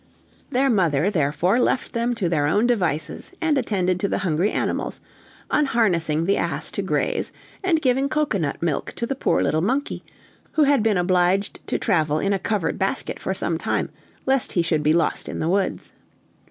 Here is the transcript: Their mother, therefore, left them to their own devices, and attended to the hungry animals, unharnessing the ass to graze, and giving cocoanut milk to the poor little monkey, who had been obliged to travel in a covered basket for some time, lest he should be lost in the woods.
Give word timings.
Their 0.49 0.71
mother, 0.71 1.11
therefore, 1.11 1.59
left 1.59 1.93
them 1.93 2.15
to 2.15 2.27
their 2.27 2.47
own 2.47 2.65
devices, 2.65 3.33
and 3.39 3.55
attended 3.55 3.99
to 3.99 4.07
the 4.07 4.17
hungry 4.17 4.49
animals, 4.49 4.99
unharnessing 5.51 6.25
the 6.25 6.37
ass 6.37 6.71
to 6.71 6.81
graze, 6.81 7.31
and 7.63 7.79
giving 7.83 8.09
cocoanut 8.09 8.63
milk 8.63 8.93
to 8.93 9.05
the 9.05 9.13
poor 9.13 9.43
little 9.43 9.61
monkey, 9.61 10.03
who 10.53 10.63
had 10.63 10.81
been 10.81 10.97
obliged 10.97 11.59
to 11.67 11.77
travel 11.77 12.17
in 12.17 12.33
a 12.33 12.39
covered 12.39 12.79
basket 12.79 13.19
for 13.19 13.35
some 13.35 13.59
time, 13.59 13.91
lest 14.25 14.53
he 14.53 14.63
should 14.63 14.81
be 14.81 14.93
lost 14.93 15.29
in 15.29 15.37
the 15.37 15.49
woods. 15.49 15.93